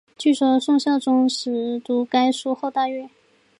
[0.17, 1.27] 据说宋孝宗
[1.85, 3.07] 读该书后大悦。